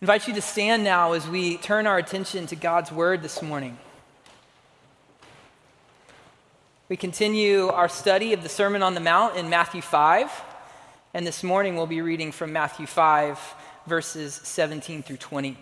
[0.00, 3.76] Invite you to stand now as we turn our attention to God's word this morning.
[6.88, 10.30] We continue our study of the Sermon on the Mount in Matthew 5,
[11.14, 13.40] and this morning we'll be reading from Matthew 5,
[13.88, 15.58] verses 17 through 20.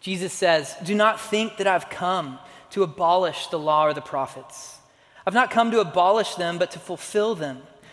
[0.00, 2.38] Jesus says, Do not think that I've come
[2.70, 4.78] to abolish the law or the prophets.
[5.26, 7.62] I've not come to abolish them, but to fulfill them.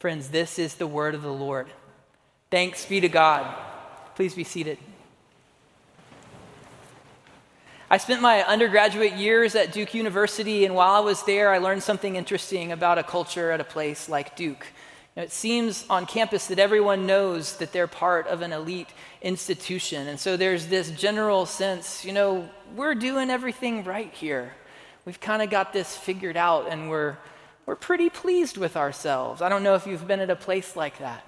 [0.00, 1.66] Friends, this is the word of the Lord.
[2.50, 3.54] Thanks be to God.
[4.14, 4.78] Please be seated.
[7.90, 11.82] I spent my undergraduate years at Duke University, and while I was there, I learned
[11.82, 14.66] something interesting about a culture at a place like Duke.
[15.16, 18.88] It seems on campus that everyone knows that they're part of an elite
[19.20, 20.08] institution.
[20.08, 24.54] And so there's this general sense, you know, we're doing everything right here.
[25.04, 27.18] We've kind of got this figured out and we're,
[27.70, 29.40] we're pretty pleased with ourselves.
[29.40, 31.24] I don't know if you've been at a place like that.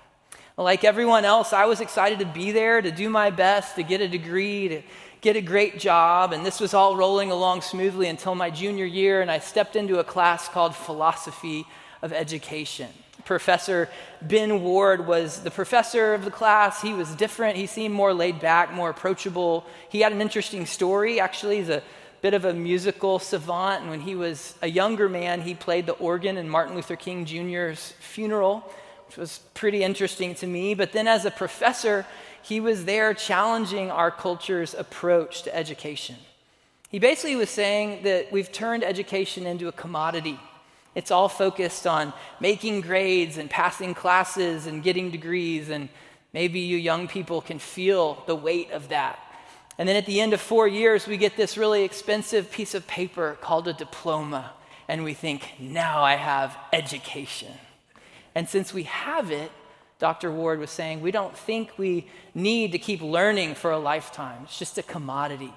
[0.57, 4.01] Like everyone else, I was excited to be there, to do my best, to get
[4.01, 4.83] a degree, to
[5.21, 6.33] get a great job.
[6.33, 10.01] And this was all rolling along smoothly until my junior year, and I stepped into
[10.01, 11.65] a class called Philosophy
[12.03, 12.89] of Education.
[13.25, 13.89] Professor
[14.21, 16.83] Ben Ward was the professor of the class.
[16.83, 17.57] He was different.
[17.57, 19.65] He seemed more laid back, more approachable.
[19.91, 21.21] He had an interesting story.
[21.21, 21.85] Actually, he's a
[22.23, 23.83] bit of a musical savant.
[23.83, 27.25] And when he was a younger man, he played the organ in Martin Luther King
[27.27, 28.65] Jr.'s funeral,
[29.09, 30.75] which was pretty interesting to me.
[30.75, 32.07] But then, as a professor,
[32.41, 36.17] he was there challenging our culture's approach to education.
[36.89, 40.39] He basically was saying that we've turned education into a commodity.
[40.95, 45.71] It's all focused on making grades and passing classes and getting degrees.
[45.71, 45.89] And
[46.33, 49.19] maybe you young people can feel the weight of that.
[49.79, 52.87] And then at the end of four years, we get this really expensive piece of
[52.87, 54.53] paper called a diploma.
[54.89, 57.53] And we think, now I have education.
[58.35, 59.51] And since we have it,
[59.99, 60.33] Dr.
[60.33, 64.43] Ward was saying, we don't think we need to keep learning for a lifetime.
[64.45, 65.55] It's just a commodity.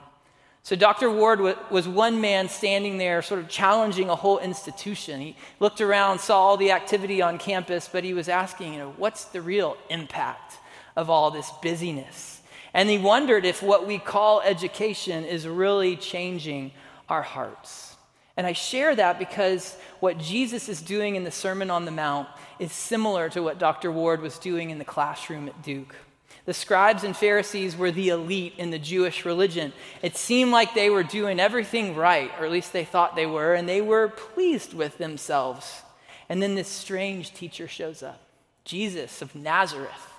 [0.61, 1.11] So Dr.
[1.11, 5.21] Ward was one man standing there, sort of challenging a whole institution.
[5.21, 8.93] He looked around, saw all the activity on campus, but he was asking, you know,
[8.97, 10.57] what's the real impact
[10.95, 12.41] of all this busyness?
[12.75, 16.73] And he wondered if what we call education is really changing
[17.07, 17.95] our hearts.
[18.35, 22.27] And I share that because what Jesus is doing in the Sermon on the Mount
[22.59, 23.93] is similar to what Dr.
[23.93, 25.95] Ward was doing in the classroom at Duke.
[26.43, 29.71] The scribes and Pharisees were the elite in the Jewish religion.
[30.01, 33.53] It seemed like they were doing everything right, or at least they thought they were,
[33.53, 35.81] and they were pleased with themselves.
[36.27, 38.21] And then this strange teacher shows up
[38.65, 40.11] Jesus of Nazareth.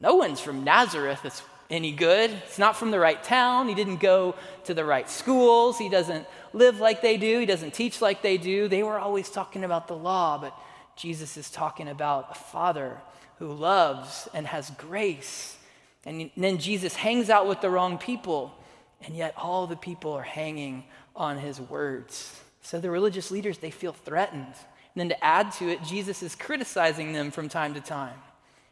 [0.00, 2.30] No one's from Nazareth that's any good.
[2.30, 3.68] It's not from the right town.
[3.68, 5.78] He didn't go to the right schools.
[5.78, 7.38] He doesn't live like they do.
[7.38, 8.68] He doesn't teach like they do.
[8.68, 10.54] They were always talking about the law, but
[10.96, 12.98] Jesus is talking about a father
[13.38, 15.56] who loves and has grace.
[16.04, 18.54] And then Jesus hangs out with the wrong people,
[19.02, 22.40] and yet all the people are hanging on his words.
[22.62, 24.54] So the religious leaders, they feel threatened.
[24.94, 28.18] And then to add to it, Jesus is criticizing them from time to time.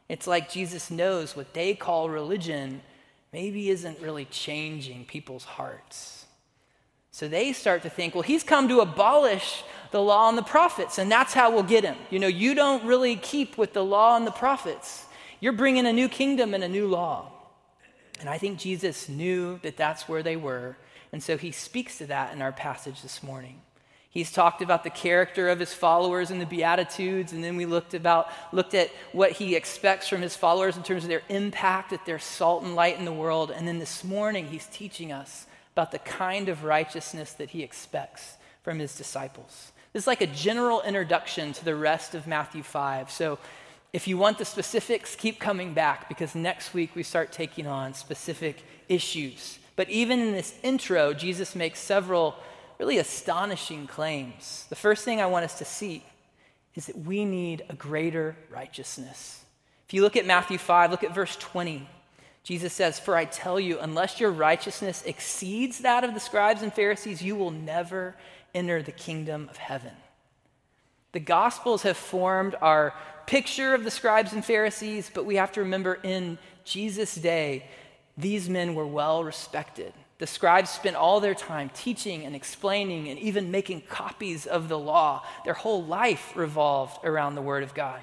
[0.08, 2.80] It's like Jesus knows what they call religion
[3.32, 6.26] maybe isn't really changing people's hearts.
[7.10, 10.98] So they start to think, well, he's come to abolish the law and the prophets,
[10.98, 11.96] and that's how we'll get him.
[12.10, 15.04] You know, you don't really keep with the law and the prophets.
[15.40, 17.32] You're bringing a new kingdom and a new law.
[18.20, 20.76] And I think Jesus knew that that's where they were,
[21.12, 23.60] and so he speaks to that in our passage this morning.
[24.10, 27.92] He's talked about the character of his followers and the Beatitudes, and then we looked
[27.92, 32.06] about looked at what he expects from his followers in terms of their impact, that
[32.06, 33.50] they're salt and light in the world.
[33.50, 38.36] And then this morning, he's teaching us about the kind of righteousness that he expects
[38.62, 39.72] from his disciples.
[39.92, 43.10] This is like a general introduction to the rest of Matthew 5.
[43.10, 43.38] So
[43.92, 47.94] if you want the specifics, keep coming back because next week we start taking on
[47.94, 49.58] specific issues.
[49.76, 52.36] But even in this intro, Jesus makes several
[52.78, 54.66] really astonishing claims.
[54.68, 56.04] The first thing I want us to see
[56.74, 59.44] is that we need a greater righteousness.
[59.86, 61.88] If you look at Matthew 5, look at verse 20.
[62.44, 66.72] Jesus says, For I tell you, unless your righteousness exceeds that of the scribes and
[66.72, 68.14] Pharisees, you will never
[68.54, 69.92] enter the kingdom of heaven.
[71.12, 72.94] The Gospels have formed our
[73.26, 77.66] picture of the scribes and Pharisees, but we have to remember in Jesus' day,
[78.16, 79.92] these men were well respected.
[80.18, 84.78] The scribes spent all their time teaching and explaining and even making copies of the
[84.78, 85.24] law.
[85.44, 88.00] Their whole life revolved around the Word of God.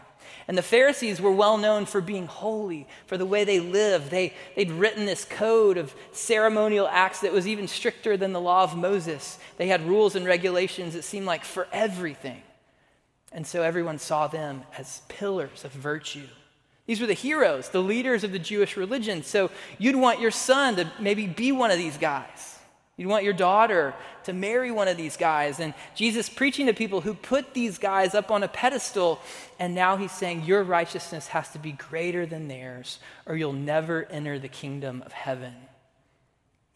[0.48, 4.12] And the Pharisees were well known for being holy, for the way they lived.
[4.12, 8.64] They, they'd written this code of ceremonial acts that was even stricter than the law
[8.64, 9.38] of Moses.
[9.58, 12.42] They had rules and regulations that seemed like for everything.
[13.32, 16.28] And so everyone saw them as pillars of virtue.
[16.86, 19.24] These were the heroes, the leaders of the Jewish religion.
[19.24, 19.50] So
[19.80, 22.60] you'd want your son to maybe be one of these guys.
[22.98, 23.94] You'd want your daughter
[24.24, 25.60] to marry one of these guys.
[25.60, 29.20] And Jesus preaching to people who put these guys up on a pedestal.
[29.60, 34.06] And now he's saying, Your righteousness has to be greater than theirs, or you'll never
[34.06, 35.54] enter the kingdom of heaven.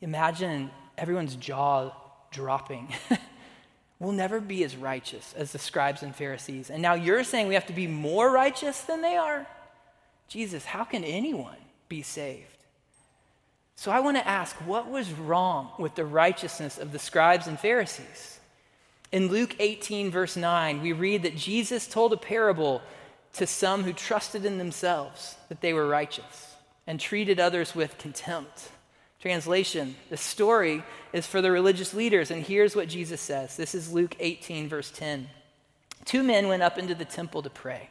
[0.01, 1.91] Imagine everyone's jaw
[2.31, 2.94] dropping.
[4.00, 6.69] we'll never be as righteous as the scribes and Pharisees.
[6.69, 9.47] And now you're saying we have to be more righteous than they are?
[10.29, 11.57] Jesus, how can anyone
[11.89, 12.45] be saved?
[13.75, 17.59] So I want to ask what was wrong with the righteousness of the scribes and
[17.59, 18.39] Pharisees?
[19.11, 22.81] In Luke 18, verse 9, we read that Jesus told a parable
[23.33, 26.55] to some who trusted in themselves that they were righteous
[26.85, 28.69] and treated others with contempt.
[29.19, 33.57] Translation The story is for the religious leaders, and here's what Jesus says.
[33.57, 35.27] This is Luke 18, verse 10.
[36.05, 37.89] Two men went up into the temple to pray,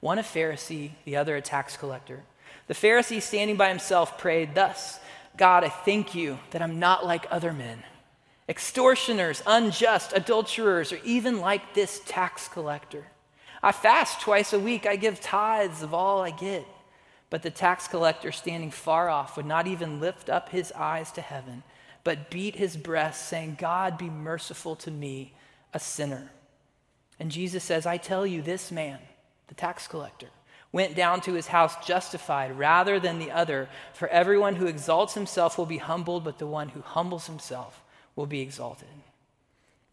[0.00, 2.22] one a Pharisee, the other a tax collector.
[2.66, 4.98] The Pharisee, standing by himself, prayed thus.
[5.36, 7.82] God, I thank you that I'm not like other men,
[8.48, 13.06] extortioners, unjust, adulterers, or even like this tax collector.
[13.62, 16.66] I fast twice a week, I give tithes of all I get.
[17.30, 21.20] But the tax collector, standing far off, would not even lift up his eyes to
[21.20, 21.64] heaven,
[22.04, 25.32] but beat his breast, saying, God, be merciful to me,
[25.72, 26.30] a sinner.
[27.18, 28.98] And Jesus says, I tell you, this man,
[29.48, 30.28] the tax collector,
[30.72, 33.68] went down to his house justified rather than the other.
[33.92, 37.82] For everyone who exalts himself will be humbled, but the one who humbles himself
[38.16, 38.88] will be exalted.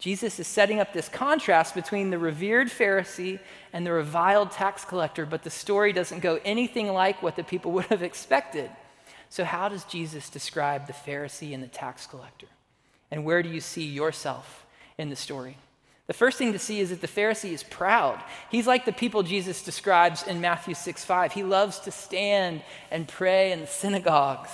[0.02, 3.38] Jesus is setting up this contrast between the revered Pharisee
[3.72, 7.70] and the reviled tax collector, but the story doesn't go anything like what the people
[7.74, 8.68] would have expected.
[9.28, 12.48] So, how does Jesus describe the Pharisee and the tax collector?
[13.12, 14.66] And where do you see yourself
[14.98, 15.56] in the story?
[16.08, 18.22] The first thing to see is that the Pharisee is proud.
[18.50, 21.32] He's like the people Jesus describes in Matthew 6 5.
[21.32, 24.50] He loves to stand and pray in the synagogues,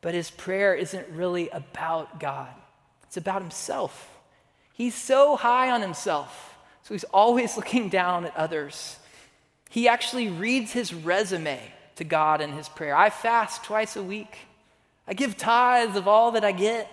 [0.00, 2.52] but his prayer isn't really about God,
[3.04, 4.10] it's about himself.
[4.72, 8.98] He's so high on himself, so he's always looking down at others.
[9.70, 11.60] He actually reads his resume
[11.96, 12.96] to God in his prayer.
[12.96, 14.38] I fast twice a week.
[15.06, 16.88] I give tithes of all that I get.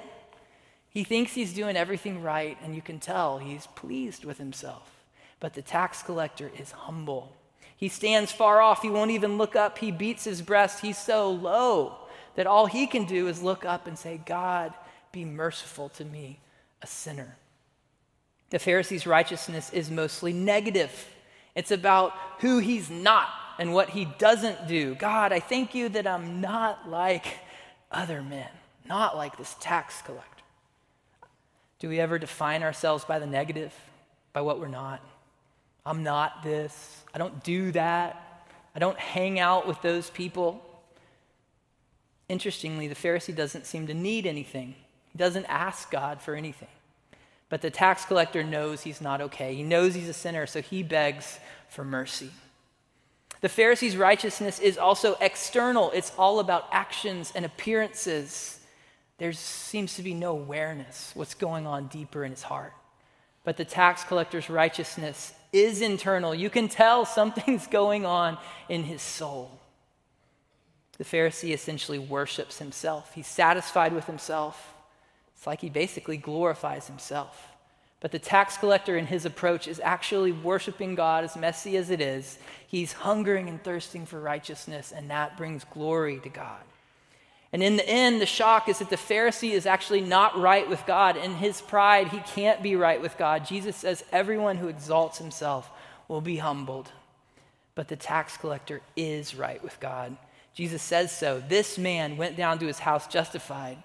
[0.92, 4.92] He thinks he's doing everything right, and you can tell he's pleased with himself.
[5.40, 7.36] But the tax collector is humble.
[7.78, 8.82] He stands far off.
[8.82, 9.78] He won't even look up.
[9.78, 10.82] He beats his breast.
[10.82, 11.96] He's so low
[12.36, 14.74] that all he can do is look up and say, God,
[15.12, 16.40] be merciful to me,
[16.82, 17.38] a sinner.
[18.50, 20.92] The Pharisee's righteousness is mostly negative.
[21.56, 24.96] It's about who he's not and what he doesn't do.
[24.96, 27.26] God, I thank you that I'm not like
[27.92, 28.50] other men,
[28.88, 30.41] not like this tax collector.
[31.82, 33.74] Do we ever define ourselves by the negative,
[34.34, 35.04] by what we're not?
[35.84, 37.04] I'm not this.
[37.12, 38.46] I don't do that.
[38.76, 40.64] I don't hang out with those people.
[42.30, 44.76] Interestingly, the Pharisee doesn't seem to need anything,
[45.12, 46.68] he doesn't ask God for anything.
[47.50, 49.56] But the tax collector knows he's not okay.
[49.56, 52.30] He knows he's a sinner, so he begs for mercy.
[53.42, 58.61] The Pharisee's righteousness is also external, it's all about actions and appearances
[59.22, 62.74] there seems to be no awareness what's going on deeper in his heart.
[63.44, 66.34] But the tax collector's righteousness is internal.
[66.34, 69.60] You can tell something's going on in his soul.
[70.98, 73.14] The Pharisee essentially worships himself.
[73.14, 74.74] He's satisfied with himself.
[75.36, 77.48] It's like he basically glorifies himself.
[78.00, 82.02] But the tax collector in his approach is actually worshiping God, as messy as it
[82.02, 82.40] is.
[82.66, 86.64] He's hungering and thirsting for righteousness, and that brings glory to God.
[87.54, 90.86] And in the end, the shock is that the Pharisee is actually not right with
[90.86, 91.18] God.
[91.18, 93.46] In his pride, he can't be right with God.
[93.46, 95.70] Jesus says, Everyone who exalts himself
[96.08, 96.92] will be humbled.
[97.76, 100.16] But the tax collector is right with God.
[100.54, 101.44] Jesus says so.
[101.46, 103.78] This man went down to his house justified,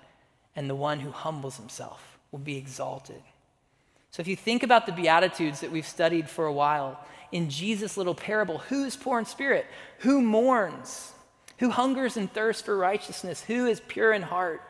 [0.54, 3.22] and the one who humbles himself will be exalted.
[4.10, 7.00] So if you think about the Beatitudes that we've studied for a while,
[7.32, 9.66] in Jesus' little parable, who's poor in spirit?
[9.98, 11.12] Who mourns?
[11.58, 13.42] Who hungers and thirsts for righteousness?
[13.42, 14.62] Who is pure in heart?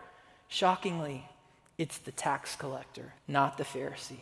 [0.48, 1.28] Shockingly,
[1.78, 4.20] it's the tax collector, not the Pharisee.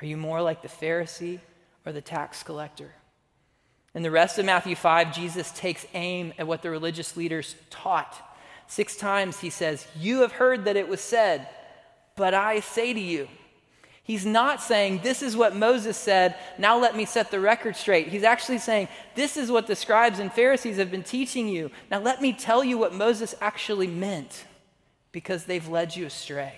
[0.00, 1.40] Are you more like the Pharisee
[1.84, 2.92] or the tax collector.
[3.94, 8.16] In the rest of Matthew 5, Jesus takes aim at what the religious leaders taught.
[8.66, 11.48] Six times he says, You have heard that it was said,
[12.16, 13.28] but I say to you.
[14.04, 18.08] He's not saying, This is what Moses said, now let me set the record straight.
[18.08, 21.70] He's actually saying, This is what the scribes and Pharisees have been teaching you.
[21.90, 24.44] Now let me tell you what Moses actually meant,
[25.12, 26.54] because they've led you astray.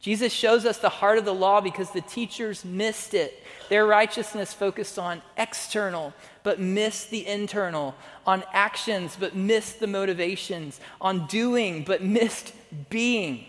[0.00, 3.40] Jesus shows us the heart of the law because the teachers missed it.
[3.68, 7.94] Their righteousness focused on external, but missed the internal,
[8.26, 12.52] on actions, but missed the motivations, on doing, but missed
[12.90, 13.46] being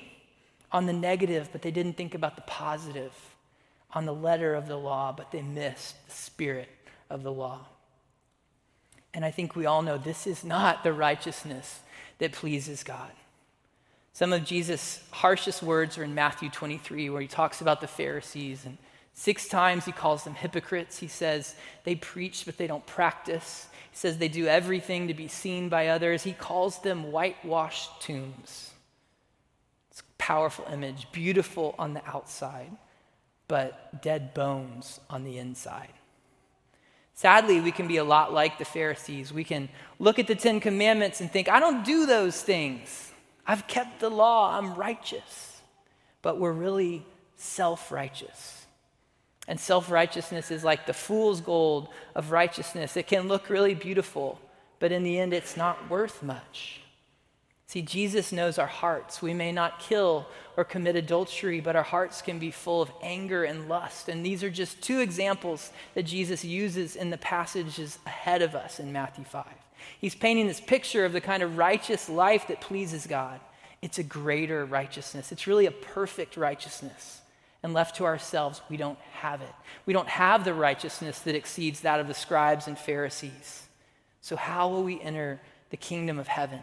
[0.73, 3.13] on the negative, but they didn't think about the positive,
[3.93, 6.69] on the letter of the law, but they missed the spirit
[7.11, 7.67] of the law.
[9.13, 11.81] And I think we all know this is not the righteousness
[12.17, 13.11] that pleases God.
[14.13, 18.65] Some of Jesus' harshest words are in Matthew 23, where he talks about the Pharisees.
[18.65, 18.79] And
[19.13, 20.97] six times he calls them hypocrites.
[20.97, 23.67] He says they preach, but they don't practice.
[23.91, 26.23] He says they do everything to be seen by others.
[26.23, 28.72] He calls them whitewashed tombs
[30.23, 32.71] powerful image, beautiful on the outside,
[33.49, 35.91] but dead bones on the inside.
[37.13, 39.33] Sadly, we can be a lot like the Pharisees.
[39.33, 39.67] We can
[39.99, 43.11] look at the Ten Commandments and think, I don't do those things.
[43.45, 45.61] I've kept the law, I'm righteous.
[46.21, 48.65] But we're really self righteous.
[49.49, 52.95] And self righteousness is like the fool's gold of righteousness.
[52.95, 54.39] It can look really beautiful,
[54.79, 56.82] but in the end, it's not worth much.
[57.73, 59.19] See, Jesus knows our hearts.
[59.19, 60.27] We may not kill
[60.57, 64.09] or commit adultery, but our hearts can be full of anger and lust.
[64.09, 68.79] And these are just two examples that Jesus uses in the passages ahead of us
[68.79, 69.47] in Matthew 5.
[69.99, 73.39] He's painting this picture of the kind of righteous life that pleases God.
[73.81, 77.21] It's a greater righteousness, it's really a perfect righteousness.
[77.63, 79.55] And left to ourselves, we don't have it.
[79.87, 83.63] We don't have the righteousness that exceeds that of the scribes and Pharisees.
[84.21, 86.59] So, how will we enter the kingdom of heaven?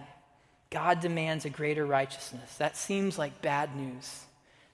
[0.70, 2.56] God demands a greater righteousness.
[2.56, 4.24] That seems like bad news.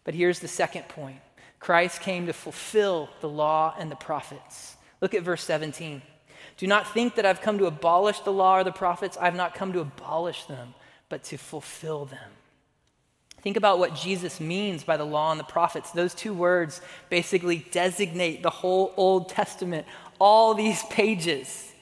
[0.05, 1.21] But here's the second point
[1.59, 4.77] Christ came to fulfill the law and the prophets.
[5.01, 6.03] Look at verse 17.
[6.59, 9.19] Do not think that I've come to abolish the law or the prophets.
[9.21, 10.75] I've not come to abolish them,
[11.09, 12.31] but to fulfill them.
[13.43, 15.93] Think about what Jesus means by the law and the prophets.
[15.93, 19.87] Those two words basically designate the whole Old Testament,
[20.19, 21.73] all these pages.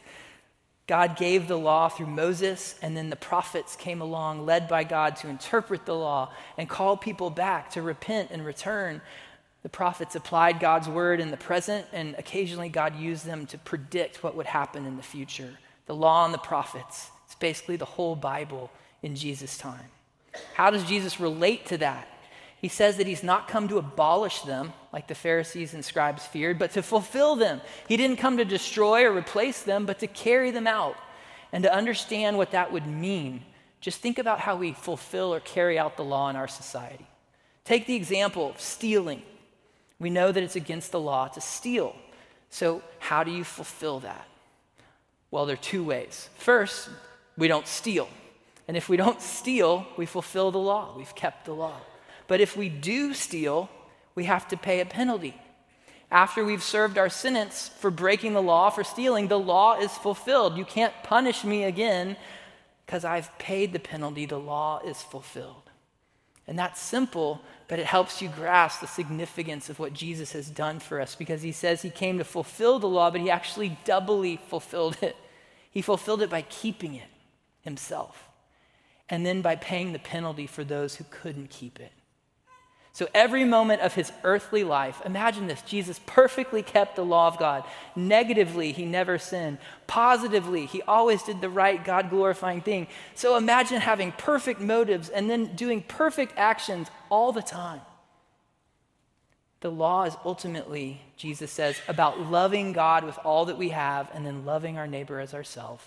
[0.87, 5.17] God gave the law through Moses, and then the prophets came along, led by God
[5.17, 9.00] to interpret the law and call people back to repent and return.
[9.62, 14.23] The prophets applied God's word in the present, and occasionally God used them to predict
[14.23, 15.59] what would happen in the future.
[15.87, 18.71] The law and the prophets, it's basically the whole Bible
[19.03, 19.91] in Jesus' time.
[20.53, 22.09] How does Jesus relate to that?
[22.64, 26.59] He says that he's not come to abolish them, like the Pharisees and scribes feared,
[26.59, 27.61] but to fulfill them.
[27.87, 30.97] He didn't come to destroy or replace them, but to carry them out.
[31.52, 33.42] And to understand what that would mean,
[33.83, 37.06] just think about how we fulfill or carry out the law in our society.
[37.66, 39.21] Take the example of stealing.
[39.99, 41.94] We know that it's against the law to steal.
[42.49, 44.26] So, how do you fulfill that?
[45.30, 46.30] Well, there are two ways.
[46.38, 46.88] First,
[47.37, 48.09] we don't steal.
[48.66, 50.94] And if we don't steal, we fulfill the law.
[50.97, 51.78] We've kept the law.
[52.26, 53.69] But if we do steal,
[54.14, 55.35] we have to pay a penalty.
[56.11, 60.57] After we've served our sentence for breaking the law, for stealing, the law is fulfilled.
[60.57, 62.16] You can't punish me again
[62.87, 64.26] because I've paid the penalty.
[64.26, 65.71] The law is fulfilled.
[66.47, 70.78] And that's simple, but it helps you grasp the significance of what Jesus has done
[70.78, 74.38] for us because he says he came to fulfill the law, but he actually doubly
[74.49, 75.16] fulfilled it.
[75.71, 77.09] He fulfilled it by keeping it
[77.62, 78.28] himself
[79.09, 81.93] and then by paying the penalty for those who couldn't keep it.
[82.95, 87.41] So, every moment of his earthly life, imagine this Jesus perfectly kept the law of
[87.41, 87.65] God.
[87.97, 89.59] Negatively, he never sinned.
[89.89, 92.87] Positively, he always did the right, God glorifying thing.
[93.17, 97.81] So, imagine having perfect motives and then doing perfect actions all the time.
[99.59, 104.25] The law is ultimately, Jesus says, about loving God with all that we have and
[104.25, 105.83] then loving our neighbor as ourselves.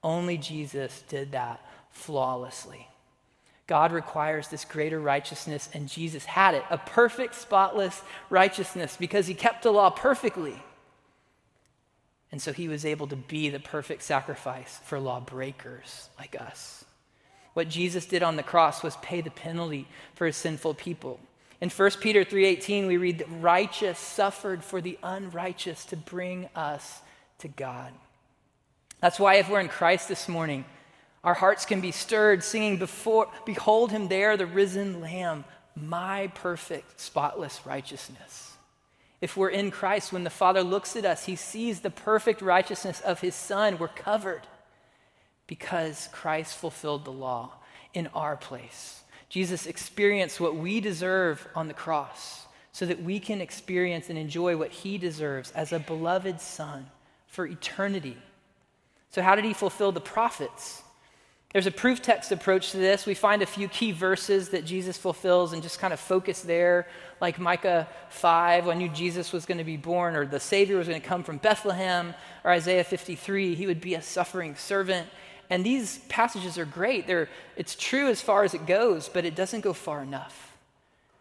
[0.00, 2.86] Only Jesus did that flawlessly.
[3.72, 9.32] God requires this greater righteousness, and Jesus had it a perfect, spotless righteousness because he
[9.32, 10.62] kept the law perfectly.
[12.30, 16.84] And so he was able to be the perfect sacrifice for lawbreakers like us.
[17.54, 21.18] What Jesus did on the cross was pay the penalty for his sinful people.
[21.62, 27.00] In 1 Peter 3:18 we read that righteous suffered for the unrighteous to bring us
[27.38, 27.94] to God.
[29.00, 30.66] That's why if we're in Christ this morning,
[31.24, 37.00] our hearts can be stirred singing before behold him there the risen lamb my perfect
[37.00, 38.52] spotless righteousness.
[39.20, 43.00] If we're in Christ, when the Father looks at us, he sees the perfect righteousness
[43.00, 43.78] of his Son.
[43.78, 44.42] We're covered
[45.46, 47.52] because Christ fulfilled the law
[47.94, 49.02] in our place.
[49.28, 54.56] Jesus experienced what we deserve on the cross so that we can experience and enjoy
[54.56, 56.86] what he deserves as a beloved Son
[57.26, 58.16] for eternity.
[59.10, 60.81] So, how did he fulfill the prophets?
[61.52, 63.04] There's a proof text approach to this.
[63.04, 66.86] We find a few key verses that Jesus fulfills and just kind of focus there,
[67.20, 70.88] like Micah 5, I knew Jesus was going to be born, or the Savior was
[70.88, 75.06] going to come from Bethlehem, or Isaiah 53, he would be a suffering servant.
[75.50, 77.06] And these passages are great.
[77.06, 80.52] They're, it's true as far as it goes, but it doesn't go far enough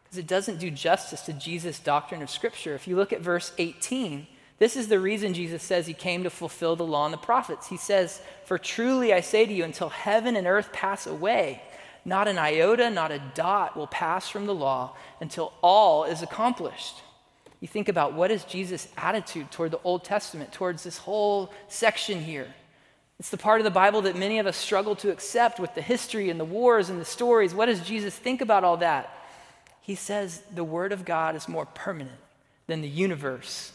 [0.05, 2.73] because it doesn't do justice to Jesus' doctrine of Scripture.
[2.75, 4.27] If you look at verse 18,
[4.61, 7.67] this is the reason Jesus says he came to fulfill the law and the prophets.
[7.67, 11.63] He says, For truly I say to you, until heaven and earth pass away,
[12.05, 17.01] not an iota, not a dot will pass from the law until all is accomplished.
[17.59, 22.21] You think about what is Jesus' attitude toward the Old Testament, towards this whole section
[22.21, 22.53] here.
[23.19, 25.81] It's the part of the Bible that many of us struggle to accept with the
[25.81, 27.55] history and the wars and the stories.
[27.55, 29.11] What does Jesus think about all that?
[29.81, 32.19] He says the Word of God is more permanent
[32.67, 33.71] than the universe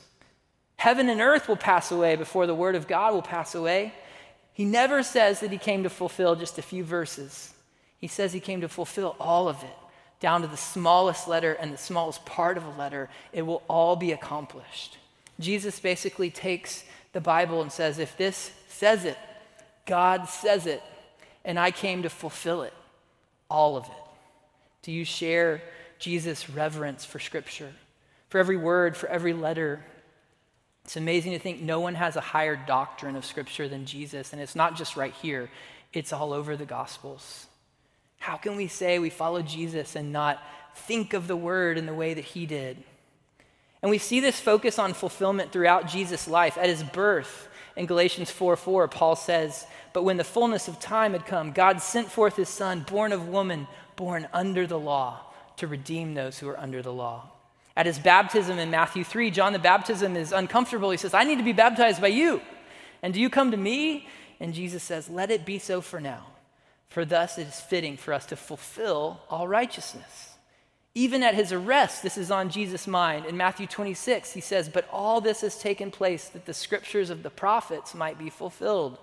[0.76, 3.92] Heaven and earth will pass away before the word of God will pass away.
[4.52, 7.52] He never says that he came to fulfill just a few verses.
[7.98, 9.76] He says he came to fulfill all of it,
[10.20, 13.08] down to the smallest letter and the smallest part of a letter.
[13.32, 14.98] It will all be accomplished.
[15.40, 19.18] Jesus basically takes the Bible and says, if this says it,
[19.86, 20.82] God says it,
[21.44, 22.72] and I came to fulfill it,
[23.50, 24.02] all of it.
[24.82, 25.62] Do you share
[25.98, 27.72] Jesus' reverence for Scripture?
[28.28, 29.84] For every word, for every letter,
[30.86, 34.40] it's amazing to think no one has a higher doctrine of Scripture than Jesus, and
[34.40, 35.50] it's not just right here,
[35.92, 37.48] it's all over the Gospels.
[38.20, 40.40] How can we say we follow Jesus and not
[40.76, 42.76] think of the Word in the way that He did?
[43.82, 46.56] And we see this focus on fulfillment throughout Jesus' life.
[46.56, 51.14] At his birth, in Galatians 4 4, Paul says, But when the fullness of time
[51.14, 53.66] had come, God sent forth his Son, born of woman,
[53.96, 55.18] born under the law,
[55.56, 57.32] to redeem those who are under the law
[57.76, 60.90] at his baptism in Matthew 3, John the Baptist is uncomfortable.
[60.90, 62.40] He says, I need to be baptized by you.
[63.02, 64.08] And do you come to me?
[64.40, 66.26] And Jesus says, Let it be so for now.
[66.88, 70.34] For thus it is fitting for us to fulfill all righteousness.
[70.94, 73.26] Even at his arrest, this is on Jesus' mind.
[73.26, 77.22] In Matthew 26, he says, But all this has taken place that the scriptures of
[77.22, 78.96] the prophets might be fulfilled.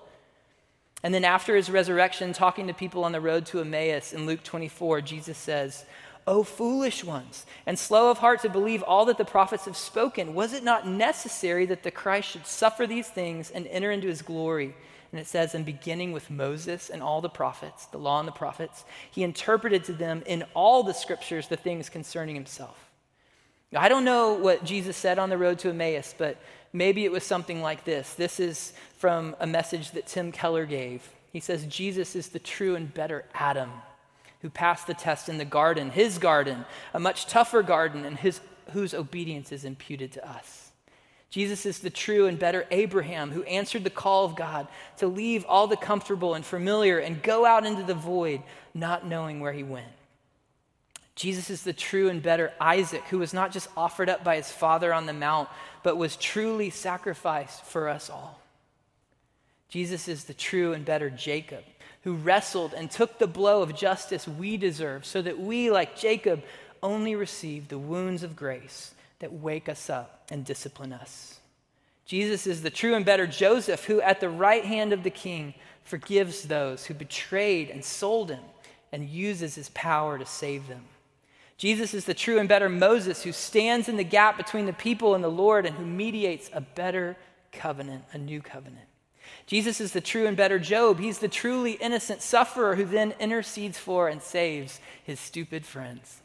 [1.04, 4.42] And then after his resurrection, talking to people on the road to Emmaus in Luke
[4.42, 5.86] 24, Jesus says,
[6.26, 10.34] O foolish ones, and slow of heart to believe all that the prophets have spoken.
[10.34, 14.22] Was it not necessary that the Christ should suffer these things and enter into his
[14.22, 14.76] glory?
[15.12, 18.32] And it says, in beginning with Moses and all the prophets, the law and the
[18.32, 22.90] prophets, he interpreted to them in all the scriptures the things concerning himself.
[23.72, 26.38] Now, I don't know what Jesus said on the road to Emmaus, but
[26.72, 28.14] maybe it was something like this.
[28.14, 31.08] This is from a message that Tim Keller gave.
[31.32, 33.72] He says, Jesus is the true and better Adam
[34.44, 38.42] who passed the test in the garden, his garden, a much tougher garden, and his,
[38.72, 40.72] whose obedience is imputed to us.
[41.30, 45.46] Jesus is the true and better Abraham who answered the call of God to leave
[45.46, 49.64] all the comfortable and familiar and go out into the void, not knowing where he
[49.64, 49.88] went.
[51.16, 54.52] Jesus is the true and better Isaac who was not just offered up by his
[54.52, 55.48] father on the mount,
[55.84, 58.42] but was truly sacrificed for us all.
[59.70, 61.64] Jesus is the true and better Jacob
[62.04, 66.44] who wrestled and took the blow of justice we deserve, so that we, like Jacob,
[66.82, 71.40] only receive the wounds of grace that wake us up and discipline us.
[72.06, 75.54] Jesus is the true and better Joseph, who at the right hand of the king
[75.84, 78.44] forgives those who betrayed and sold him
[78.92, 80.84] and uses his power to save them.
[81.58, 85.16] Jesus is the true and better Moses, who stands in the gap between the people
[85.16, 87.16] and the Lord and who mediates a better
[87.54, 88.88] covenant, a new covenant.
[89.46, 91.00] Jesus is the true and better Job.
[91.00, 96.22] He's the truly innocent sufferer who then intercedes for and saves his stupid friends.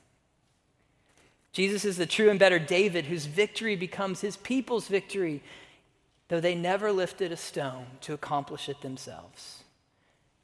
[1.52, 5.42] Jesus is the true and better David, whose victory becomes his people's victory,
[6.28, 9.64] though they never lifted a stone to accomplish it themselves.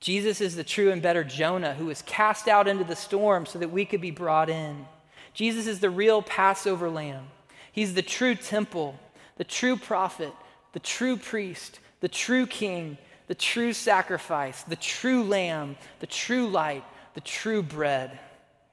[0.00, 3.58] Jesus is the true and better Jonah, who was cast out into the storm so
[3.58, 4.86] that we could be brought in.
[5.32, 7.28] Jesus is the real Passover lamb.
[7.72, 8.98] He's the true temple,
[9.36, 10.32] the true prophet,
[10.72, 16.84] the true priest, the true king, the true sacrifice, the true lamb, the true light,
[17.14, 18.18] the true bread.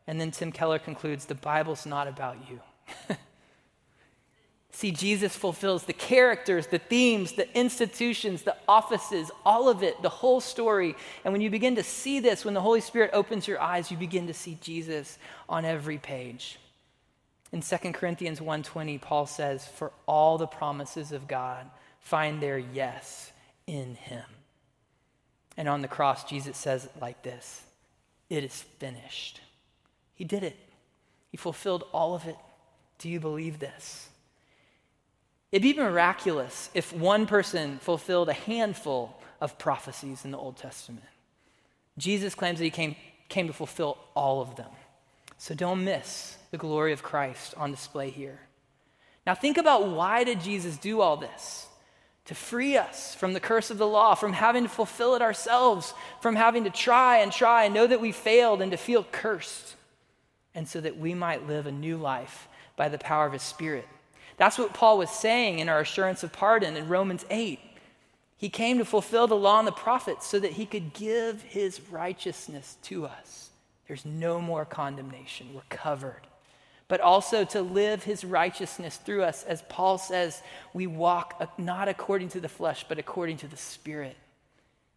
[0.07, 2.59] And then Tim Keller concludes the Bible's not about you.
[4.73, 10.09] See, Jesus fulfills the characters, the themes, the institutions, the offices, all of it, the
[10.09, 10.95] whole story.
[11.23, 13.97] And when you begin to see this, when the Holy Spirit opens your eyes, you
[13.97, 16.57] begin to see Jesus on every page.
[17.51, 21.69] In 2 Corinthians 1:20, Paul says, "For all the promises of God
[22.01, 23.31] find their yes
[23.65, 24.25] in him."
[25.57, 27.63] And on the cross, Jesus says it like this
[28.29, 29.41] It is finished.
[30.13, 30.57] He did it,
[31.29, 32.37] He fulfilled all of it.
[32.99, 34.09] Do you believe this?
[35.51, 41.05] It'd be miraculous if one person fulfilled a handful of prophecies in the Old Testament.
[41.97, 42.95] Jesus claims that he came,
[43.27, 44.69] came to fulfill all of them.
[45.37, 48.39] So don't miss the glory of Christ on display here.
[49.25, 51.67] Now think about why did Jesus do all this?
[52.31, 55.93] To free us from the curse of the law, from having to fulfill it ourselves,
[56.21, 59.75] from having to try and try and know that we failed and to feel cursed,
[60.55, 63.85] and so that we might live a new life by the power of his Spirit.
[64.37, 67.59] That's what Paul was saying in our assurance of pardon in Romans 8.
[68.37, 71.81] He came to fulfill the law and the prophets so that he could give his
[71.91, 73.49] righteousness to us.
[73.89, 75.49] There's no more condemnation.
[75.53, 76.27] We're covered.
[76.91, 79.45] But also to live his righteousness through us.
[79.45, 84.17] As Paul says, we walk not according to the flesh, but according to the Spirit.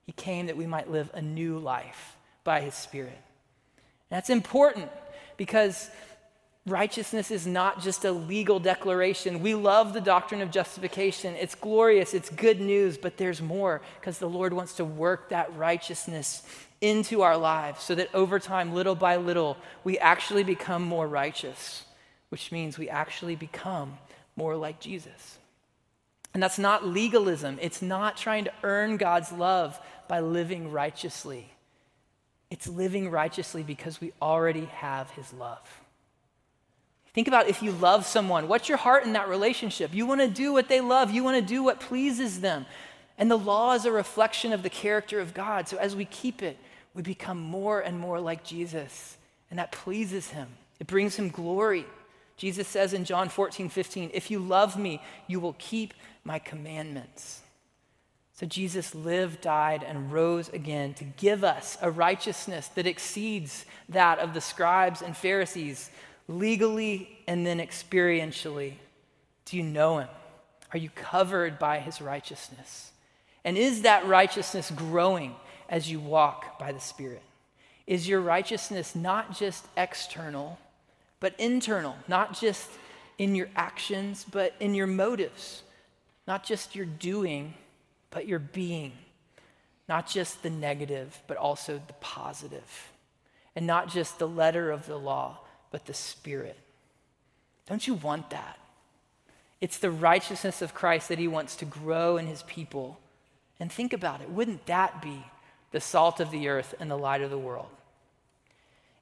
[0.05, 3.17] He came that we might live a new life by his Spirit.
[4.11, 4.91] That's important
[5.37, 5.89] because
[6.67, 9.43] Righteousness is not just a legal declaration.
[9.43, 11.35] We love the doctrine of justification.
[11.35, 15.55] It's glorious, it's good news, but there's more because the Lord wants to work that
[15.59, 16.43] righteousness
[16.85, 21.85] into our lives so that over time, little by little, we actually become more righteous,
[22.29, 23.97] which means we actually become
[24.37, 25.39] more like Jesus.
[26.35, 31.49] And that's not legalism, it's not trying to earn God's love by living righteously.
[32.51, 35.81] It's living righteously because we already have his love.
[37.15, 39.95] Think about if you love someone, what's your heart in that relationship?
[39.95, 42.67] You want to do what they love, you want to do what pleases them.
[43.17, 45.69] And the law is a reflection of the character of God.
[45.69, 46.59] So as we keep it,
[46.95, 49.17] we become more and more like Jesus.
[49.51, 50.49] And that pleases him,
[50.81, 51.87] it brings him glory.
[52.37, 57.43] Jesus says in John 14, 15, If you love me, you will keep my commandments.
[58.33, 64.19] So Jesus lived, died, and rose again to give us a righteousness that exceeds that
[64.19, 65.91] of the scribes and Pharisees
[66.29, 68.75] legally and then experientially?
[69.45, 70.09] Do you know him?
[70.73, 72.91] Are you covered by his righteousness?
[73.45, 75.37] And is that righteousness growing
[75.69, 77.23] as you walk by the Spirit?
[77.87, 80.59] Is your righteousness not just external,
[81.21, 81.97] but internal?
[82.09, 82.69] Not just
[83.19, 85.63] in your actions, but in your motives?
[86.27, 87.55] Not just your doing,
[88.11, 88.93] but your being?
[89.89, 92.93] Not just the negative, but also the positive?
[93.55, 96.59] And not just the letter of the law, but the Spirit.
[97.69, 98.59] Don't you want that?
[99.61, 102.99] It's the righteousness of Christ that he wants to grow in his people.
[103.61, 104.31] And think about it.
[104.31, 105.25] Wouldn't that be
[105.75, 107.67] the salt of the earth and the light of the world?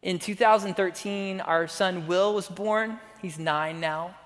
[0.01, 2.99] In 2013, our son Will was born.
[3.21, 4.17] He's nine now.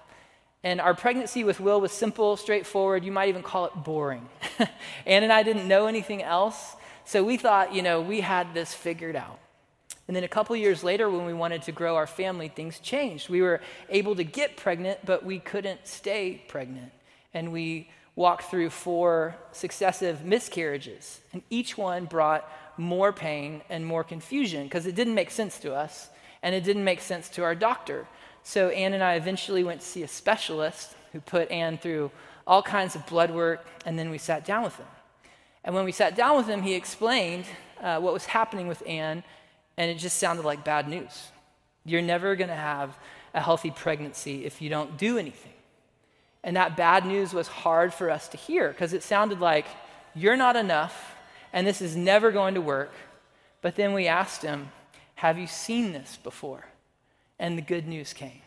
[0.63, 3.05] And our pregnancy with Will was simple, straightforward.
[3.05, 4.29] You might even call it boring.
[5.07, 6.77] Ann and I didn't know anything else.
[7.05, 9.41] So we thought, you know, we had this figured out.
[10.07, 13.29] And then a couple years later, when we wanted to grow our family, things changed.
[13.29, 16.93] We were able to get pregnant, but we couldn't stay pregnant.
[17.35, 24.03] And we walked through four successive miscarriages, and each one brought more pain and more
[24.03, 26.09] confusion because it didn't make sense to us,
[26.43, 28.09] and it didn't make sense to our doctor.
[28.43, 32.11] So Ann and I eventually went to see a specialist who put Ann through
[32.47, 34.87] all kinds of blood work, and then we sat down with him.
[35.63, 37.45] And when we sat down with him, he explained
[37.81, 39.23] uh, what was happening with Ann
[39.77, 41.29] and it just sounded like bad news.
[41.85, 42.97] You're never going to have
[43.35, 45.53] a healthy pregnancy if you don't do anything.
[46.47, 49.67] And that bad news was hard for us to hear because it sounded like
[50.15, 51.17] you're not enough
[51.53, 52.93] and this is never going to work.
[53.63, 54.71] But then we asked him,
[55.17, 56.65] Have you seen this before?
[57.41, 58.43] And the good news came.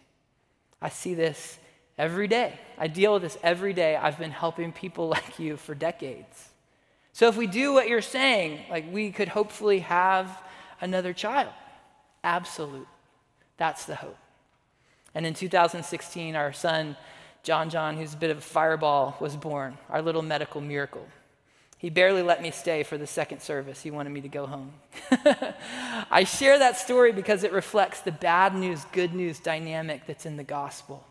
[0.81, 1.59] I see this
[1.97, 2.57] every day.
[2.77, 3.97] I deal with this every day.
[3.97, 6.47] I've been helping people like you for decades.
[7.11, 10.41] So if we do what you're saying, like we could hopefully have
[10.79, 11.51] another child.
[12.23, 12.87] Absolute.
[13.57, 14.17] That's the hope.
[15.13, 16.95] And in 2016, our son,
[17.43, 21.07] John John, who's a bit of a fireball, was born, our little medical miracle.
[21.77, 23.81] He barely let me stay for the second service.
[23.81, 24.73] He wanted me to go home.
[26.11, 30.35] I share that story because it reflects the bad news, good news dynamic that's in
[30.35, 31.05] the gospel.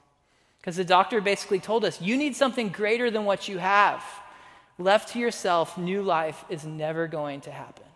[0.61, 4.05] Because the doctor basically told us, you need something greater than what you have.
[4.79, 7.87] Left to yourself, new life is never going to happen.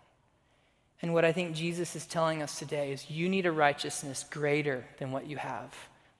[1.03, 4.83] And what I think Jesus is telling us today is you need a righteousness greater
[4.97, 5.75] than what you have.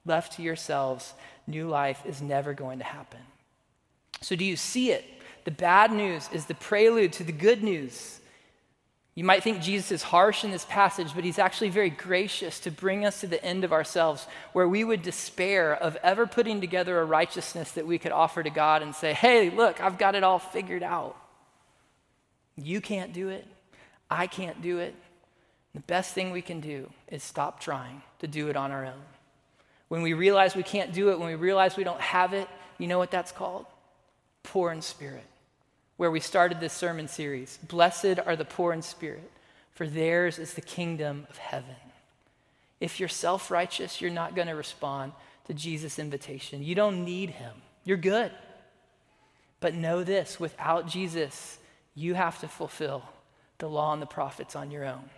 [0.06, 1.14] Left to yourselves,
[1.48, 3.20] new life is never going to happen.
[4.22, 5.06] So, do you see it?
[5.46, 8.20] The bad news is the prelude to the good news.
[9.16, 12.72] You might think Jesus is harsh in this passage, but he's actually very gracious to
[12.72, 17.00] bring us to the end of ourselves where we would despair of ever putting together
[17.00, 20.24] a righteousness that we could offer to God and say, hey, look, I've got it
[20.24, 21.16] all figured out.
[22.56, 23.46] You can't do it.
[24.10, 24.96] I can't do it.
[25.76, 29.02] The best thing we can do is stop trying to do it on our own.
[29.94, 32.48] When we realize we can't do it, when we realize we don't have it,
[32.80, 33.68] you know what that's called?
[34.42, 35.24] Poor in spirit
[35.98, 37.60] where we started this sermon series.
[37.68, 39.30] Blessed are the poor in spirit,
[39.76, 41.76] for theirs is the kingdom of heaven.
[42.80, 45.12] If you're self righteous, you're not going to respond
[45.46, 46.64] to Jesus' invitation.
[46.64, 47.54] You don't need him,
[47.86, 48.32] you're good.
[49.60, 51.60] But know this without Jesus,
[51.94, 53.04] you have to fulfill
[53.60, 55.12] the law and the prophets on your own.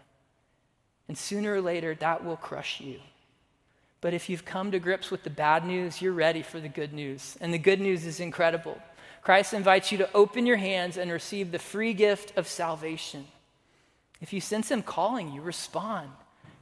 [1.08, 3.00] And sooner or later, that will crush you.
[4.06, 6.94] But if you've come to grips with the bad news, you're ready for the good
[6.94, 7.36] news.
[7.42, 8.80] And the good news is incredible.
[9.24, 13.26] Christ invites you to open your hands and receive the free gift of salvation.
[14.22, 16.12] If you sense Him calling you, respond.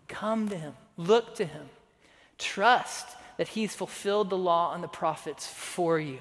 [0.07, 0.71] Come to Him.
[0.95, 1.65] Look to Him.
[2.37, 6.19] Trust that He's fulfilled the law and the prophets for you,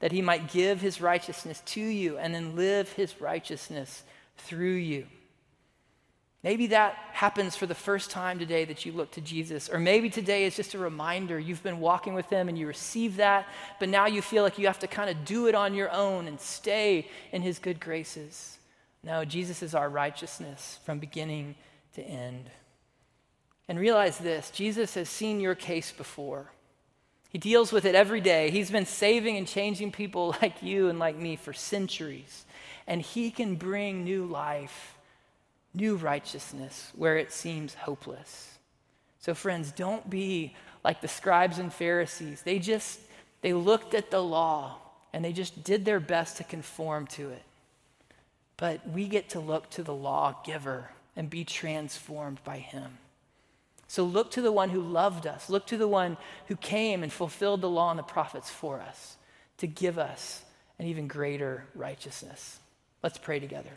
[0.00, 4.02] that He might give His righteousness to you and then live His righteousness
[4.36, 5.06] through you.
[6.42, 9.68] Maybe that happens for the first time today that you look to Jesus.
[9.68, 13.16] Or maybe today is just a reminder you've been walking with Him and you receive
[13.16, 13.48] that,
[13.80, 16.28] but now you feel like you have to kind of do it on your own
[16.28, 18.58] and stay in His good graces.
[19.02, 21.54] No, Jesus is our righteousness from beginning
[21.94, 22.50] to end.
[23.68, 26.52] And realize this Jesus has seen your case before.
[27.30, 28.50] He deals with it every day.
[28.50, 32.44] He's been saving and changing people like you and like me for centuries.
[32.86, 34.95] And He can bring new life
[35.76, 38.58] new righteousness where it seems hopeless.
[39.20, 42.42] So, friends, don't be like the scribes and Pharisees.
[42.42, 43.00] They just
[43.42, 44.78] they looked at the law
[45.12, 47.42] and they just did their best to conform to it.
[48.56, 52.98] But we get to look to the lawgiver and be transformed by him.
[53.88, 55.48] So look to the one who loved us.
[55.48, 56.16] Look to the one
[56.48, 59.16] who came and fulfilled the law and the prophets for us
[59.58, 60.42] to give us
[60.78, 62.58] an even greater righteousness.
[63.02, 63.70] Let's pray together.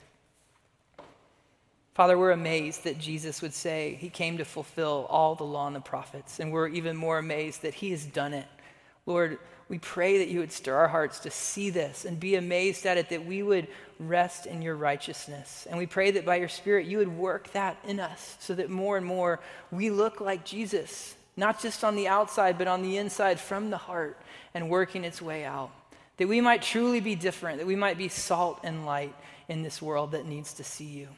[1.99, 5.75] Father, we're amazed that Jesus would say he came to fulfill all the law and
[5.75, 8.45] the prophets, and we're even more amazed that he has done it.
[9.05, 12.85] Lord, we pray that you would stir our hearts to see this and be amazed
[12.85, 13.67] at it, that we would
[13.99, 15.67] rest in your righteousness.
[15.69, 18.69] And we pray that by your Spirit, you would work that in us so that
[18.69, 22.95] more and more we look like Jesus, not just on the outside, but on the
[22.95, 24.17] inside from the heart
[24.53, 25.71] and working its way out.
[26.15, 29.13] That we might truly be different, that we might be salt and light
[29.49, 31.09] in this world that needs to see you.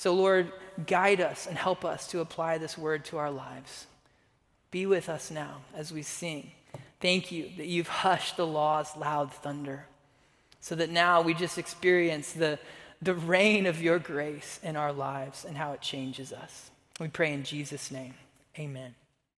[0.00, 0.50] So, Lord,
[0.86, 3.84] guide us and help us to apply this word to our lives.
[4.70, 6.52] Be with us now as we sing.
[7.00, 9.84] Thank you that you've hushed the law's loud thunder
[10.58, 12.58] so that now we just experience the,
[13.02, 16.70] the reign of your grace in our lives and how it changes us.
[16.98, 18.14] We pray in Jesus' name.
[18.58, 18.94] Amen.